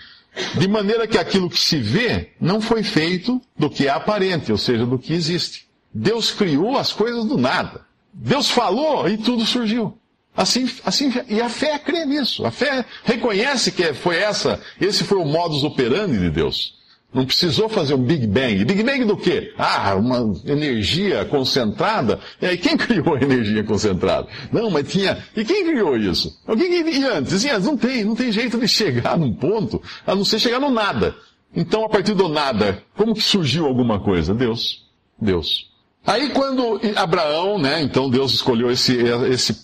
De 0.60 0.68
maneira 0.68 1.08
que 1.08 1.18
aquilo 1.18 1.50
que 1.50 1.60
se 1.60 1.78
vê 1.78 2.32
não 2.42 2.60
foi 2.60 2.84
feito 2.84 3.42
do 3.58 3.70
que 3.70 3.88
é 3.88 3.90
aparente, 3.90 4.52
ou 4.52 4.58
seja, 4.58 4.86
do 4.86 5.00
que 5.00 5.14
existe. 5.14 5.66
Deus 5.98 6.30
criou 6.30 6.78
as 6.78 6.92
coisas 6.92 7.24
do 7.24 7.38
nada. 7.38 7.86
Deus 8.14 8.50
falou 8.50 9.08
e 9.08 9.18
tudo 9.18 9.46
surgiu. 9.46 9.98
Assim, 10.36 10.70
assim, 10.84 11.14
e 11.30 11.40
a 11.40 11.48
fé 11.48 11.80
crê 11.80 12.06
nisso. 12.06 12.46
A 12.46 12.52
fé 12.52 12.84
reconhece 13.06 13.72
que 13.72 13.94
foi 13.94 14.18
essa, 14.18 14.60
esse 14.82 15.06
foi 15.06 15.18
o 15.18 15.24
modus 15.26 15.64
operandi 15.64 16.18
de 16.20 16.30
Deus. 16.30 16.76
Não 17.14 17.26
precisou 17.26 17.70
fazer 17.70 17.94
um 17.94 18.04
Big 18.04 18.28
Bang. 18.28 18.66
Big 18.66 18.84
Bang 18.84 19.06
do 19.06 19.16
quê? 19.16 19.54
Ah, 19.58 19.96
uma 19.96 20.34
energia 20.46 21.24
concentrada. 21.24 22.20
E 22.42 22.46
aí, 22.46 22.58
quem 22.58 22.76
criou 22.78 23.16
a 23.16 23.22
energia 23.22 23.64
concentrada? 23.64 24.28
Não, 24.52 24.70
mas 24.70 24.92
tinha. 24.92 25.24
E 25.34 25.46
quem 25.46 25.64
criou 25.64 25.96
isso? 25.96 26.38
Alguém 26.46 26.70
e 26.74 27.06
antes? 27.06 27.46
E 27.46 27.50
antes? 27.50 27.66
Não 27.66 27.78
tem, 27.78 28.04
não 28.04 28.16
tem 28.16 28.34
jeito 28.34 28.58
de 28.58 28.68
chegar 28.68 29.18
num 29.18 29.34
ponto, 29.34 29.82
a 30.06 30.14
não 30.14 30.26
ser 30.26 30.40
chegar 30.40 30.60
no 30.60 30.70
nada. 30.70 31.16
Então, 31.56 31.86
a 31.86 31.90
partir 31.90 32.14
do 32.14 32.28
nada, 32.28 32.84
como 32.98 33.16
que 33.16 33.22
surgiu 33.22 33.66
alguma 33.66 33.98
coisa? 33.98 34.34
Deus. 34.34 34.86
Deus. 35.18 35.74
Aí 36.06 36.30
quando 36.30 36.80
Abraão, 36.96 37.58
né, 37.58 37.82
então 37.82 38.10
Deus 38.10 38.34
escolheu 38.34 38.70
esse, 38.70 38.96
esse, 39.32 39.58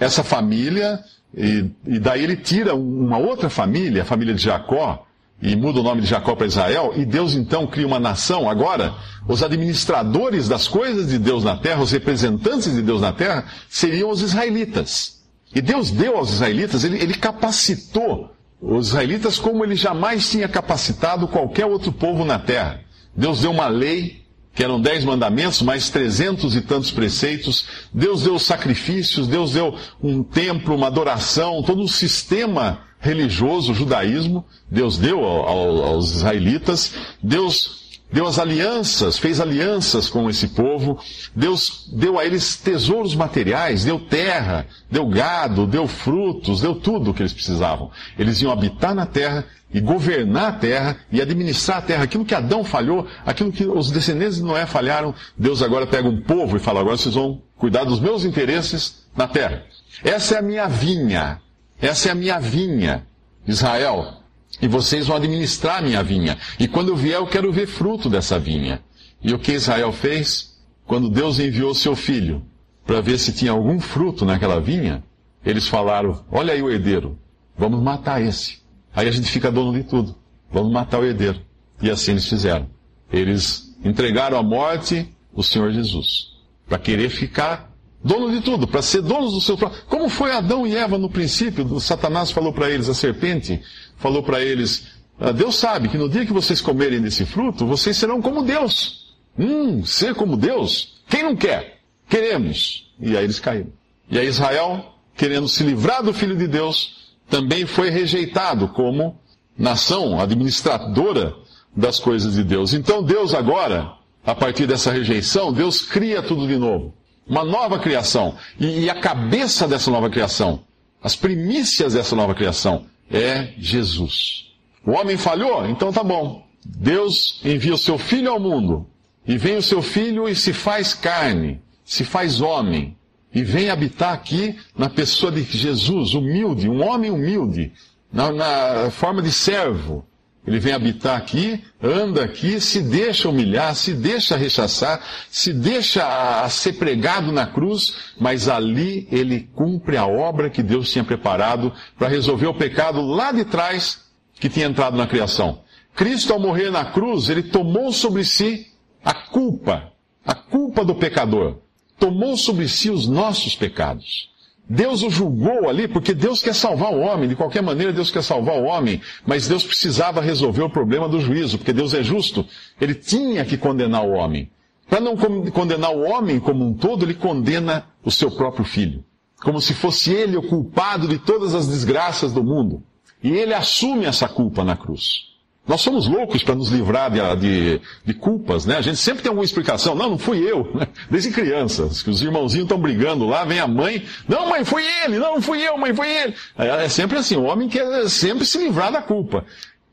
essa 0.00 0.22
família, 0.22 1.00
e, 1.36 1.66
e 1.86 1.98
daí 1.98 2.22
ele 2.22 2.36
tira 2.36 2.74
uma 2.74 3.18
outra 3.18 3.50
família, 3.50 4.02
a 4.02 4.04
família 4.04 4.34
de 4.34 4.42
Jacó, 4.42 5.04
e 5.40 5.54
muda 5.54 5.80
o 5.80 5.82
nome 5.82 6.00
de 6.00 6.08
Jacó 6.08 6.34
para 6.34 6.46
Israel, 6.46 6.92
e 6.96 7.04
Deus 7.04 7.34
então 7.34 7.66
cria 7.66 7.86
uma 7.86 8.00
nação. 8.00 8.50
Agora, 8.50 8.94
os 9.28 9.42
administradores 9.42 10.48
das 10.48 10.66
coisas 10.66 11.08
de 11.08 11.18
Deus 11.18 11.44
na 11.44 11.56
terra, 11.56 11.82
os 11.82 11.92
representantes 11.92 12.72
de 12.72 12.82
Deus 12.82 13.00
na 13.00 13.12
terra, 13.12 13.44
seriam 13.68 14.10
os 14.10 14.20
israelitas. 14.20 15.22
E 15.54 15.60
Deus 15.60 15.90
deu 15.90 16.16
aos 16.16 16.32
israelitas, 16.32 16.84
ele, 16.84 17.00
ele 17.00 17.14
capacitou 17.14 18.34
os 18.60 18.88
israelitas 18.88 19.38
como 19.38 19.64
ele 19.64 19.76
jamais 19.76 20.28
tinha 20.28 20.48
capacitado 20.48 21.28
qualquer 21.28 21.66
outro 21.66 21.92
povo 21.92 22.24
na 22.24 22.38
terra. 22.38 22.80
Deus 23.16 23.40
deu 23.40 23.50
uma 23.50 23.68
lei, 23.68 24.17
que 24.58 24.64
eram 24.64 24.80
dez 24.80 25.04
mandamentos, 25.04 25.62
mais 25.62 25.88
trezentos 25.88 26.56
e 26.56 26.60
tantos 26.60 26.90
preceitos. 26.90 27.64
Deus 27.94 28.24
deu 28.24 28.40
sacrifícios, 28.40 29.28
Deus 29.28 29.52
deu 29.52 29.72
um 30.02 30.20
templo, 30.20 30.74
uma 30.74 30.88
adoração, 30.88 31.62
todo 31.62 31.80
um 31.80 31.86
sistema 31.86 32.80
religioso, 32.98 33.70
o 33.70 33.74
judaísmo, 33.74 34.44
Deus 34.68 34.98
deu 34.98 35.24
ao, 35.24 35.84
aos 35.84 36.10
israelitas, 36.10 36.92
Deus 37.22 37.87
deu 38.10 38.26
as 38.26 38.38
alianças, 38.38 39.18
fez 39.18 39.40
alianças 39.40 40.08
com 40.08 40.28
esse 40.28 40.48
povo, 40.48 40.98
Deus 41.34 41.88
deu 41.92 42.18
a 42.18 42.24
eles 42.24 42.56
tesouros 42.56 43.14
materiais, 43.14 43.84
deu 43.84 44.00
terra, 44.00 44.66
deu 44.90 45.06
gado, 45.06 45.66
deu 45.66 45.86
frutos, 45.86 46.60
deu 46.60 46.74
tudo 46.74 47.10
o 47.10 47.14
que 47.14 47.22
eles 47.22 47.32
precisavam. 47.32 47.90
Eles 48.18 48.40
iam 48.40 48.52
habitar 48.52 48.94
na 48.94 49.06
terra 49.06 49.44
e 49.72 49.80
governar 49.80 50.48
a 50.48 50.52
terra 50.52 50.96
e 51.12 51.20
administrar 51.20 51.78
a 51.78 51.82
terra. 51.82 52.04
Aquilo 52.04 52.24
que 52.24 52.34
Adão 52.34 52.64
falhou, 52.64 53.06
aquilo 53.26 53.52
que 53.52 53.66
os 53.66 53.90
descendentes 53.90 54.36
de 54.36 54.42
Noé 54.42 54.66
falharam, 54.66 55.14
Deus 55.36 55.62
agora 55.62 55.86
pega 55.86 56.08
um 56.08 56.22
povo 56.22 56.56
e 56.56 56.60
fala: 56.60 56.80
agora 56.80 56.96
vocês 56.96 57.14
vão 57.14 57.42
cuidar 57.56 57.84
dos 57.84 58.00
meus 58.00 58.24
interesses 58.24 59.06
na 59.16 59.28
terra. 59.28 59.64
Essa 60.02 60.36
é 60.36 60.38
a 60.38 60.42
minha 60.42 60.66
vinha. 60.66 61.40
Essa 61.80 62.08
é 62.08 62.12
a 62.12 62.14
minha 62.14 62.40
vinha, 62.40 63.06
Israel. 63.46 64.17
E 64.60 64.66
vocês 64.66 65.06
vão 65.06 65.16
administrar 65.16 65.82
minha 65.82 66.02
vinha. 66.02 66.38
E 66.58 66.66
quando 66.66 66.88
eu 66.88 66.96
vier, 66.96 67.16
eu 67.16 67.26
quero 67.26 67.52
ver 67.52 67.66
fruto 67.66 68.08
dessa 68.08 68.38
vinha. 68.38 68.82
E 69.22 69.32
o 69.32 69.38
que 69.38 69.52
Israel 69.52 69.92
fez? 69.92 70.58
Quando 70.86 71.08
Deus 71.08 71.38
enviou 71.38 71.74
seu 71.74 71.94
filho 71.94 72.42
para 72.86 73.00
ver 73.00 73.18
se 73.18 73.32
tinha 73.32 73.52
algum 73.52 73.78
fruto 73.78 74.24
naquela 74.24 74.60
vinha, 74.60 75.02
eles 75.44 75.68
falaram: 75.68 76.24
Olha 76.30 76.52
aí 76.54 76.62
o 76.62 76.70
herdeiro, 76.70 77.18
vamos 77.56 77.82
matar 77.82 78.22
esse. 78.22 78.58
Aí 78.94 79.06
a 79.06 79.10
gente 79.10 79.30
fica 79.30 79.52
dono 79.52 79.72
de 79.72 79.84
tudo. 79.84 80.16
Vamos 80.50 80.72
matar 80.72 80.98
o 80.98 81.04
herdeiro. 81.04 81.40
E 81.80 81.90
assim 81.90 82.12
eles 82.12 82.28
fizeram. 82.28 82.68
Eles 83.12 83.76
entregaram 83.84 84.38
à 84.38 84.42
morte 84.42 85.08
o 85.32 85.42
Senhor 85.42 85.70
Jesus. 85.70 86.32
Para 86.66 86.78
querer 86.78 87.10
ficar 87.10 87.67
dono 88.02 88.30
de 88.30 88.40
tudo, 88.40 88.66
para 88.66 88.82
ser 88.82 89.02
donos 89.02 89.32
do 89.32 89.40
seu 89.40 89.56
próprio. 89.56 89.82
Como 89.88 90.08
foi 90.08 90.32
Adão 90.32 90.66
e 90.66 90.76
Eva 90.76 90.98
no 90.98 91.10
princípio? 91.10 91.80
Satanás 91.80 92.30
falou 92.30 92.52
para 92.52 92.70
eles, 92.70 92.88
a 92.88 92.94
serpente 92.94 93.60
falou 93.96 94.22
para 94.22 94.42
eles: 94.42 94.86
ah, 95.20 95.32
Deus 95.32 95.56
sabe 95.56 95.88
que 95.88 95.98
no 95.98 96.08
dia 96.08 96.24
que 96.24 96.32
vocês 96.32 96.60
comerem 96.60 97.00
desse 97.00 97.24
fruto, 97.24 97.66
vocês 97.66 97.96
serão 97.96 98.22
como 98.22 98.42
Deus. 98.42 99.14
Hum, 99.38 99.84
ser 99.84 100.14
como 100.14 100.36
Deus? 100.36 101.00
Quem 101.08 101.22
não 101.22 101.36
quer? 101.36 101.80
Queremos. 102.08 102.92
E 103.00 103.16
aí 103.16 103.24
eles 103.24 103.38
caíram. 103.38 103.72
E 104.10 104.18
aí 104.18 104.26
Israel, 104.26 104.94
querendo 105.16 105.48
se 105.48 105.62
livrar 105.62 106.02
do 106.02 106.12
Filho 106.12 106.36
de 106.36 106.46
Deus, 106.46 107.14
também 107.28 107.66
foi 107.66 107.90
rejeitado 107.90 108.68
como 108.68 109.20
nação 109.56 110.20
administradora 110.20 111.34
das 111.76 111.98
coisas 111.98 112.34
de 112.34 112.44
Deus. 112.44 112.72
Então 112.72 113.02
Deus 113.02 113.34
agora, 113.34 113.92
a 114.24 114.34
partir 114.34 114.66
dessa 114.66 114.92
rejeição, 114.92 115.52
Deus 115.52 115.82
cria 115.82 116.22
tudo 116.22 116.46
de 116.46 116.56
novo. 116.56 116.94
Uma 117.28 117.44
nova 117.44 117.78
criação. 117.78 118.36
E, 118.58 118.80
e 118.80 118.90
a 118.90 119.00
cabeça 119.00 119.68
dessa 119.68 119.90
nova 119.90 120.08
criação, 120.08 120.60
as 121.02 121.14
primícias 121.14 121.94
dessa 121.94 122.16
nova 122.16 122.34
criação, 122.34 122.86
é 123.10 123.52
Jesus. 123.58 124.52
O 124.84 124.92
homem 124.92 125.16
falhou? 125.16 125.66
Então 125.66 125.92
tá 125.92 126.02
bom. 126.02 126.46
Deus 126.64 127.40
envia 127.44 127.74
o 127.74 127.78
seu 127.78 127.98
filho 127.98 128.30
ao 128.30 128.40
mundo. 128.40 128.86
E 129.26 129.36
vem 129.36 129.56
o 129.56 129.62
seu 129.62 129.82
filho 129.82 130.28
e 130.28 130.34
se 130.34 130.52
faz 130.52 130.94
carne, 130.94 131.60
se 131.84 132.04
faz 132.04 132.40
homem. 132.40 132.96
E 133.34 133.42
vem 133.42 133.68
habitar 133.68 134.14
aqui 134.14 134.56
na 134.76 134.88
pessoa 134.88 135.30
de 135.30 135.42
Jesus, 135.42 136.14
humilde, 136.14 136.68
um 136.68 136.82
homem 136.82 137.10
humilde, 137.10 137.72
na, 138.10 138.32
na 138.32 138.90
forma 138.90 139.20
de 139.20 139.30
servo. 139.30 140.06
Ele 140.48 140.58
vem 140.58 140.72
habitar 140.72 141.14
aqui, 141.14 141.62
anda 141.82 142.24
aqui, 142.24 142.58
se 142.58 142.80
deixa 142.80 143.28
humilhar, 143.28 143.74
se 143.74 143.92
deixa 143.92 144.34
rechaçar, 144.34 144.98
se 145.28 145.52
deixa 145.52 146.48
ser 146.48 146.72
pregado 146.72 147.30
na 147.30 147.46
cruz, 147.46 148.14
mas 148.18 148.48
ali 148.48 149.06
ele 149.12 149.40
cumpre 149.54 149.98
a 149.98 150.06
obra 150.06 150.48
que 150.48 150.62
Deus 150.62 150.90
tinha 150.90 151.04
preparado 151.04 151.70
para 151.98 152.08
resolver 152.08 152.46
o 152.46 152.54
pecado 152.54 153.02
lá 153.02 153.30
de 153.30 153.44
trás 153.44 154.06
que 154.40 154.48
tinha 154.48 154.64
entrado 154.64 154.96
na 154.96 155.06
criação. 155.06 155.60
Cristo, 155.94 156.32
ao 156.32 156.40
morrer 156.40 156.70
na 156.70 156.86
cruz, 156.86 157.28
ele 157.28 157.42
tomou 157.42 157.92
sobre 157.92 158.24
si 158.24 158.68
a 159.04 159.12
culpa, 159.12 159.92
a 160.24 160.34
culpa 160.34 160.82
do 160.82 160.94
pecador. 160.94 161.58
Tomou 161.98 162.38
sobre 162.38 162.68
si 162.68 162.88
os 162.88 163.06
nossos 163.06 163.54
pecados. 163.54 164.30
Deus 164.68 165.02
o 165.02 165.08
julgou 165.08 165.68
ali 165.68 165.88
porque 165.88 166.12
Deus 166.12 166.42
quer 166.42 166.54
salvar 166.54 166.92
o 166.92 167.00
homem. 167.00 167.28
De 167.28 167.34
qualquer 167.34 167.62
maneira, 167.62 167.92
Deus 167.92 168.10
quer 168.10 168.22
salvar 168.22 168.56
o 168.56 168.64
homem. 168.64 169.00
Mas 169.26 169.48
Deus 169.48 169.64
precisava 169.64 170.20
resolver 170.20 170.62
o 170.62 170.70
problema 170.70 171.08
do 171.08 171.20
juízo, 171.20 171.56
porque 171.56 171.72
Deus 171.72 171.94
é 171.94 172.02
justo. 172.02 172.46
Ele 172.80 172.94
tinha 172.94 173.44
que 173.44 173.56
condenar 173.56 174.04
o 174.04 174.10
homem. 174.10 174.50
Para 174.88 175.00
não 175.00 175.16
condenar 175.16 175.94
o 175.94 176.02
homem 176.02 176.38
como 176.38 176.66
um 176.66 176.74
todo, 176.74 177.04
ele 177.04 177.14
condena 177.14 177.86
o 178.04 178.10
seu 178.10 178.30
próprio 178.30 178.64
filho. 178.64 179.04
Como 179.42 179.60
se 179.60 179.72
fosse 179.72 180.12
ele 180.12 180.36
o 180.36 180.42
culpado 180.42 181.06
de 181.06 181.18
todas 181.18 181.54
as 181.54 181.66
desgraças 181.66 182.32
do 182.32 182.42
mundo. 182.42 182.82
E 183.22 183.30
ele 183.30 183.54
assume 183.54 184.04
essa 184.04 184.28
culpa 184.28 184.64
na 184.64 184.76
cruz. 184.76 185.27
Nós 185.68 185.82
somos 185.82 186.08
loucos 186.08 186.42
para 186.42 186.54
nos 186.54 186.70
livrar 186.70 187.10
de, 187.10 187.36
de, 187.36 187.80
de, 188.02 188.14
culpas, 188.14 188.64
né? 188.64 188.78
A 188.78 188.80
gente 188.80 188.96
sempre 188.96 189.22
tem 189.22 189.28
alguma 189.28 189.44
explicação. 189.44 189.94
Não, 189.94 190.10
não 190.10 190.18
fui 190.18 190.38
eu. 190.38 190.72
Né? 190.74 190.88
Desde 191.10 191.30
crianças, 191.30 192.02
que 192.02 192.08
os 192.08 192.22
irmãozinhos 192.22 192.64
estão 192.64 192.80
brigando 192.80 193.26
lá, 193.26 193.44
vem 193.44 193.60
a 193.60 193.66
mãe. 193.66 194.02
Não, 194.26 194.48
mãe, 194.48 194.64
foi 194.64 194.82
ele. 195.04 195.18
Não, 195.18 195.34
não 195.34 195.42
fui 195.42 195.60
eu, 195.60 195.76
mãe, 195.76 195.94
foi 195.94 196.08
ele. 196.08 196.34
É, 196.56 196.86
é 196.86 196.88
sempre 196.88 197.18
assim, 197.18 197.36
o 197.36 197.42
homem 197.42 197.68
quer 197.68 198.08
sempre 198.08 198.46
se 198.46 198.56
livrar 198.56 198.90
da 198.90 199.02
culpa. 199.02 199.44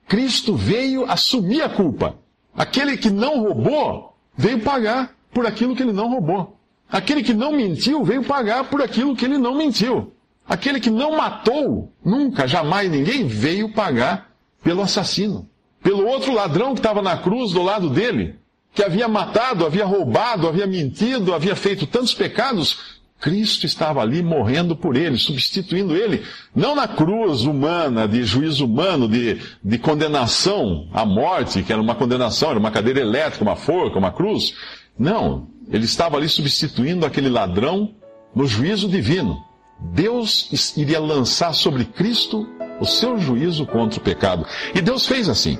Cristo 0.07 0.55
veio 0.55 1.03
assumir 1.11 1.61
a 1.61 1.67
culpa. 1.67 2.15
Aquele 2.55 2.95
que 2.95 3.09
não 3.09 3.41
roubou 3.41 4.15
veio 4.37 4.61
pagar 4.61 5.13
por 5.33 5.45
aquilo 5.45 5.75
que 5.75 5.83
ele 5.83 5.91
não 5.91 6.09
roubou. 6.09 6.57
Aquele 6.89 7.21
que 7.21 7.33
não 7.33 7.51
mentiu 7.51 8.01
veio 8.05 8.23
pagar 8.23 8.63
por 8.69 8.81
aquilo 8.81 9.13
que 9.13 9.25
ele 9.25 9.37
não 9.37 9.57
mentiu. 9.57 10.13
Aquele 10.47 10.79
que 10.79 10.89
não 10.89 11.17
matou, 11.17 11.91
nunca, 12.03 12.47
jamais 12.47 12.89
ninguém, 12.89 13.27
veio 13.27 13.73
pagar 13.73 14.31
pelo 14.63 14.81
assassino. 14.81 15.49
Pelo 15.85 16.07
outro 16.07 16.33
ladrão 16.33 16.73
que 16.73 16.79
estava 16.79 16.99
na 16.99 17.15
cruz 17.15 17.51
do 17.51 17.61
lado 17.61 17.91
dele, 17.91 18.39
que 18.73 18.83
havia 18.83 19.07
matado, 19.07 19.63
havia 19.63 19.85
roubado, 19.85 20.47
havia 20.47 20.65
mentido, 20.65 21.31
havia 21.31 21.55
feito 21.55 21.85
tantos 21.85 22.11
pecados, 22.11 22.97
Cristo 23.21 23.67
estava 23.67 24.01
ali 24.01 24.23
morrendo 24.23 24.75
por 24.75 24.97
ele, 24.97 25.15
substituindo 25.15 25.95
ele, 25.95 26.23
não 26.55 26.73
na 26.73 26.87
cruz 26.87 27.43
humana, 27.43 28.07
de 28.07 28.23
juízo 28.23 28.65
humano, 28.65 29.07
de, 29.07 29.39
de 29.63 29.77
condenação 29.77 30.87
à 30.91 31.05
morte, 31.05 31.61
que 31.61 31.71
era 31.71 31.79
uma 31.79 31.93
condenação, 31.93 32.49
era 32.49 32.59
uma 32.59 32.71
cadeira 32.71 33.01
elétrica, 33.01 33.43
uma 33.43 33.55
forca, 33.55 33.99
uma 33.99 34.11
cruz. 34.11 34.55
Não, 34.97 35.49
ele 35.71 35.85
estava 35.85 36.17
ali 36.17 36.27
substituindo 36.27 37.05
aquele 37.05 37.29
ladrão 37.29 37.93
no 38.33 38.47
juízo 38.47 38.89
divino. 38.89 39.37
Deus 39.79 40.73
iria 40.75 40.99
lançar 40.99 41.53
sobre 41.53 41.85
Cristo 41.85 42.47
o 42.81 42.87
seu 42.87 43.19
juízo 43.19 43.67
contra 43.67 43.99
o 43.99 44.03
pecado. 44.03 44.47
E 44.73 44.81
Deus 44.81 45.05
fez 45.05 45.29
assim. 45.29 45.59